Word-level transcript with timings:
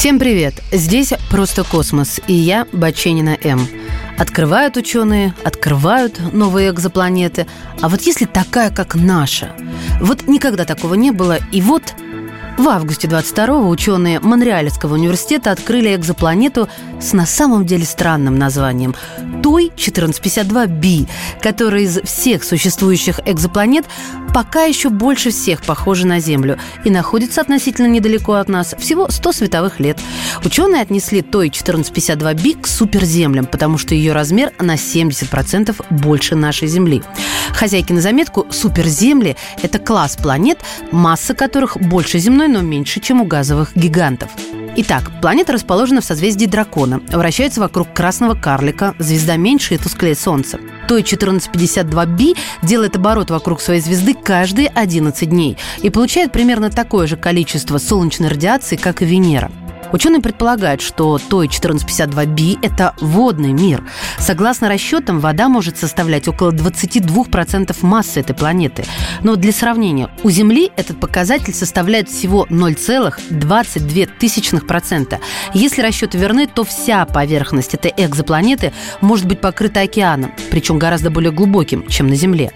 Всем 0.00 0.18
привет! 0.18 0.54
Здесь 0.72 1.12
«Просто 1.30 1.62
космос» 1.62 2.20
и 2.26 2.32
я, 2.32 2.66
Баченина 2.72 3.36
М. 3.42 3.60
Открывают 4.16 4.78
ученые, 4.78 5.34
открывают 5.44 6.32
новые 6.32 6.70
экзопланеты. 6.70 7.46
А 7.82 7.90
вот 7.90 8.00
если 8.00 8.24
такая, 8.24 8.70
как 8.70 8.94
наша? 8.94 9.54
Вот 10.00 10.26
никогда 10.26 10.64
такого 10.64 10.94
не 10.94 11.10
было, 11.10 11.38
и 11.52 11.60
вот 11.60 11.82
в 12.60 12.68
августе 12.68 13.08
22-го 13.08 13.70
ученые 13.70 14.20
Монреальского 14.20 14.92
университета 14.94 15.50
открыли 15.50 15.94
экзопланету 15.94 16.68
с 17.00 17.14
на 17.14 17.24
самом 17.24 17.64
деле 17.64 17.86
странным 17.86 18.38
названием 18.38 18.94
Той 19.42 19.72
1452b, 19.74 21.08
которая 21.40 21.82
из 21.82 22.00
всех 22.02 22.44
существующих 22.44 23.20
экзопланет 23.24 23.86
пока 24.34 24.64
еще 24.64 24.90
больше 24.90 25.30
всех 25.30 25.62
похожа 25.62 26.06
на 26.06 26.20
Землю 26.20 26.58
и 26.84 26.90
находится 26.90 27.40
относительно 27.40 27.86
недалеко 27.86 28.34
от 28.34 28.48
нас, 28.48 28.74
всего 28.78 29.08
100 29.10 29.32
световых 29.32 29.80
лет. 29.80 29.98
Ученые 30.44 30.82
отнесли 30.82 31.22
Той 31.22 31.48
1452b 31.48 32.60
к 32.60 32.66
суперземлям, 32.66 33.46
потому 33.46 33.78
что 33.78 33.94
ее 33.94 34.12
размер 34.12 34.52
на 34.58 34.74
70% 34.74 35.74
больше 35.90 36.36
нашей 36.36 36.68
Земли. 36.68 37.02
Хозяйки 37.52 37.92
на 37.92 38.00
заметку, 38.00 38.46
суперземли– 38.50 39.36
это 39.62 39.78
класс 39.78 40.16
планет, 40.16 40.58
масса 40.92 41.34
которых 41.34 41.76
больше 41.78 42.18
земной, 42.18 42.48
но 42.50 42.60
меньше, 42.60 43.00
чем 43.00 43.20
у 43.20 43.24
газовых 43.24 43.76
гигантов. 43.76 44.30
Итак, 44.76 45.10
планета 45.20 45.52
расположена 45.52 46.00
в 46.00 46.04
созвездии 46.04 46.46
Дракона, 46.46 47.00
вращается 47.08 47.60
вокруг 47.60 47.92
красного 47.92 48.34
карлика, 48.34 48.94
звезда 48.98 49.36
меньше 49.36 49.74
и 49.74 49.78
тусклее 49.78 50.14
Солнца. 50.14 50.60
Той 50.86 51.02
1452b 51.02 52.36
делает 52.62 52.96
оборот 52.96 53.30
вокруг 53.30 53.60
своей 53.60 53.80
звезды 53.80 54.14
каждые 54.14 54.68
11 54.68 55.28
дней 55.28 55.56
и 55.82 55.90
получает 55.90 56.32
примерно 56.32 56.70
такое 56.70 57.06
же 57.06 57.16
количество 57.16 57.78
солнечной 57.78 58.28
радиации, 58.28 58.76
как 58.76 59.02
и 59.02 59.04
Венера. 59.04 59.50
Ученые 59.92 60.20
предполагают, 60.20 60.80
что 60.80 61.18
той 61.18 61.48
1452b– 61.48 62.58
это 62.62 62.94
водный 63.00 63.52
мир. 63.52 63.82
Согласно 64.18 64.68
расчетам, 64.68 65.18
вода 65.18 65.48
может 65.48 65.78
составлять 65.78 66.28
около 66.28 66.52
22% 66.52 67.76
массы 67.82 68.20
этой 68.20 68.34
планеты. 68.34 68.84
Но 69.22 69.34
для 69.36 69.52
сравнения, 69.52 70.08
у 70.22 70.30
Земли 70.30 70.70
этот 70.76 71.00
показатель 71.00 71.52
составляет 71.52 72.08
всего 72.08 72.46
0,22%. 72.48 75.18
Если 75.54 75.82
расчеты 75.82 76.18
верны, 76.18 76.46
то 76.46 76.62
вся 76.62 77.04
поверхность 77.04 77.74
этой 77.74 77.92
экзопланеты 77.96 78.72
может 79.00 79.26
быть 79.26 79.40
покрыта 79.40 79.80
океаном, 79.80 80.32
причем 80.50 80.78
гораздо 80.78 81.10
более 81.10 81.32
глубоким, 81.32 81.88
чем 81.88 82.06
на 82.06 82.14
Земле. 82.14 82.52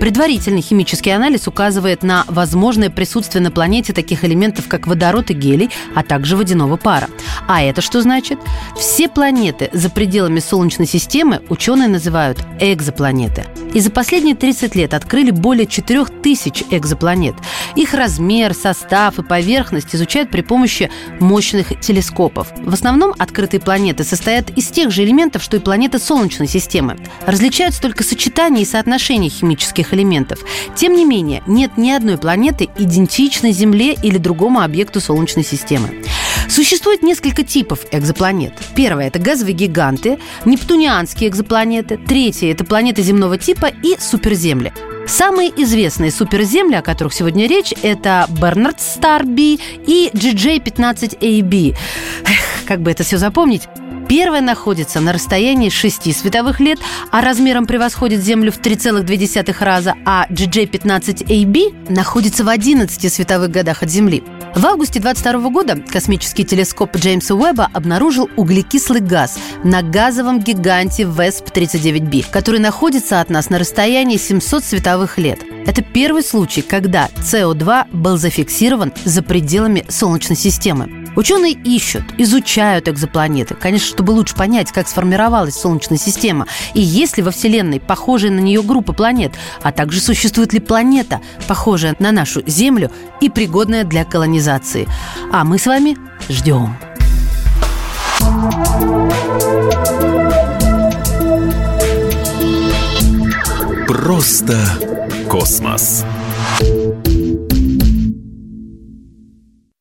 Предварительный 0.00 0.62
химический 0.62 1.14
анализ 1.14 1.46
указывает 1.48 2.02
на 2.02 2.24
возможное 2.28 2.88
присутствие 2.88 3.42
на 3.42 3.50
планете 3.50 3.92
таких 3.92 4.24
элементов, 4.24 4.68
как 4.68 4.86
водород 4.86 5.30
и 5.30 5.34
гелий, 5.34 5.68
а 5.94 6.02
также 6.02 6.34
водяного 6.36 6.77
пара. 6.78 7.08
А 7.46 7.62
это 7.62 7.80
что 7.80 8.00
значит? 8.02 8.38
Все 8.76 9.08
планеты 9.08 9.70
за 9.72 9.90
пределами 9.90 10.40
Солнечной 10.40 10.86
системы 10.86 11.42
ученые 11.48 11.88
называют 11.88 12.38
экзопланеты. 12.60 13.44
И 13.74 13.80
за 13.80 13.90
последние 13.90 14.34
30 14.34 14.74
лет 14.74 14.94
открыли 14.94 15.30
более 15.30 15.66
4000 15.66 16.66
экзопланет. 16.70 17.34
Их 17.76 17.92
размер, 17.94 18.54
состав 18.54 19.18
и 19.18 19.22
поверхность 19.22 19.94
изучают 19.94 20.30
при 20.30 20.40
помощи 20.40 20.90
мощных 21.20 21.78
телескопов. 21.80 22.48
В 22.56 22.72
основном 22.72 23.14
открытые 23.18 23.60
планеты 23.60 24.04
состоят 24.04 24.50
из 24.50 24.68
тех 24.68 24.90
же 24.90 25.04
элементов, 25.04 25.42
что 25.42 25.56
и 25.56 25.60
планеты 25.60 25.98
Солнечной 25.98 26.48
системы. 26.48 26.96
Различаются 27.26 27.82
только 27.82 28.04
сочетания 28.04 28.62
и 28.62 28.66
соотношения 28.66 29.28
химических 29.28 29.92
элементов. 29.92 30.38
Тем 30.74 30.94
не 30.94 31.04
менее, 31.04 31.42
нет 31.46 31.76
ни 31.76 31.90
одной 31.90 32.16
планеты, 32.16 32.68
идентичной 32.78 33.52
Земле 33.52 33.94
или 33.94 34.18
другому 34.18 34.60
объекту 34.60 35.00
Солнечной 35.00 35.44
системы. 35.44 36.02
Существует 36.48 37.02
несколько 37.02 37.44
типов 37.44 37.80
экзопланет. 37.92 38.52
Первое– 38.74 39.06
это 39.08 39.18
газовые 39.18 39.54
гиганты, 39.54 40.18
нептунианские 40.44 41.30
экзопланеты. 41.30 41.98
Третье– 41.98 42.50
это 42.52 42.64
планеты 42.64 43.02
земного 43.02 43.36
типа 43.38 43.66
и 43.66 43.96
суперземли. 44.00 44.72
Самые 45.06 45.50
известные 45.62 46.10
суперземли, 46.10 46.74
о 46.74 46.82
которых 46.82 47.14
сегодня 47.14 47.46
речь, 47.46 47.72
это 47.82 48.26
Бернард 48.28 48.80
Стар 48.80 49.24
B 49.24 49.58
и 49.86 50.10
GJ15AB. 50.12 51.76
Эх, 52.24 52.64
как 52.66 52.82
бы 52.82 52.90
это 52.90 53.04
все 53.04 53.16
запомнить? 53.16 53.62
Первая 54.08 54.40
находится 54.40 55.00
на 55.00 55.12
расстоянии 55.12 55.68
6 55.68 56.16
световых 56.16 56.60
лет, 56.60 56.78
а 57.10 57.20
размером 57.20 57.66
превосходит 57.66 58.22
Землю 58.22 58.50
в 58.50 58.58
3,2 58.58 59.54
раза, 59.60 59.94
а 60.06 60.26
GJ-15AB 60.30 61.92
находится 61.92 62.42
в 62.42 62.48
11 62.48 63.12
световых 63.12 63.50
годах 63.50 63.82
от 63.82 63.90
Земли. 63.90 64.24
В 64.54 64.64
августе 64.66 64.98
22 64.98 65.50
года 65.50 65.76
космический 65.76 66.44
телескоп 66.44 66.96
Джеймса 66.96 67.34
Уэбба 67.34 67.68
обнаружил 67.72 68.30
углекислый 68.36 69.00
газ 69.00 69.38
на 69.62 69.82
газовом 69.82 70.40
гиганте 70.40 71.02
VESP-39b, 71.02 72.26
который 72.30 72.60
находится 72.60 73.20
от 73.20 73.28
нас 73.28 73.50
на 73.50 73.58
расстоянии 73.58 74.16
700 74.16 74.64
световых 74.64 75.18
лет. 75.18 75.40
Это 75.66 75.82
первый 75.82 76.22
случай, 76.22 76.62
когда 76.62 77.08
СО2 77.18 77.88
был 77.92 78.16
зафиксирован 78.16 78.92
за 79.04 79.22
пределами 79.22 79.84
Солнечной 79.88 80.36
системы. 80.36 81.07
Ученые 81.16 81.52
ищут, 81.52 82.04
изучают 82.18 82.88
экзопланеты, 82.88 83.54
конечно, 83.54 83.88
чтобы 83.88 84.12
лучше 84.12 84.34
понять, 84.34 84.72
как 84.72 84.88
сформировалась 84.88 85.54
Солнечная 85.54 85.98
система 85.98 86.46
и 86.74 86.80
есть 86.80 87.16
ли 87.16 87.22
во 87.22 87.30
Вселенной 87.30 87.80
похожие 87.80 88.30
на 88.30 88.40
нее 88.40 88.62
группы 88.62 88.92
планет, 88.92 89.32
а 89.62 89.72
также 89.72 90.00
существует 90.00 90.52
ли 90.52 90.60
планета, 90.60 91.20
похожая 91.46 91.96
на 91.98 92.12
нашу 92.12 92.42
Землю 92.46 92.90
и 93.20 93.28
пригодная 93.28 93.84
для 93.84 94.04
колонизации. 94.04 94.88
А 95.32 95.44
мы 95.44 95.58
с 95.58 95.66
вами 95.66 95.96
ждем. 96.28 96.76
Просто 103.86 104.56
космос. 105.28 106.04